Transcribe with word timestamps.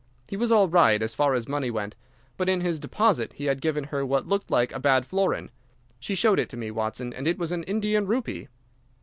He 0.27 0.35
was 0.35 0.51
all 0.51 0.67
right, 0.67 0.99
as 0.99 1.13
far 1.13 1.35
as 1.35 1.47
money 1.47 1.69
went, 1.69 1.95
but 2.35 2.49
in 2.49 2.61
his 2.61 2.79
deposit 2.79 3.33
he 3.33 3.45
had 3.45 3.61
given 3.61 3.83
her 3.83 4.03
what 4.03 4.27
looked 4.27 4.49
like 4.49 4.73
a 4.73 4.79
bad 4.79 5.05
florin. 5.05 5.51
She 5.99 6.15
showed 6.15 6.39
it 6.39 6.49
to 6.49 6.57
me, 6.57 6.71
Watson, 6.71 7.13
and 7.13 7.27
it 7.27 7.37
was 7.37 7.51
an 7.51 7.61
Indian 7.65 8.07
rupee. 8.07 8.47